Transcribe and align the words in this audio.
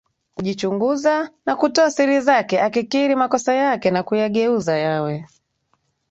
kujichunguza 0.35 1.29
na 1.45 1.55
kutoa 1.55 1.91
siri 1.91 2.21
zake 2.21 2.61
akikiri 2.61 3.15
makosa 3.15 3.53
yake 3.53 3.91
na 3.91 4.03
kuyageuza 4.03 4.77
yawe 4.77 5.25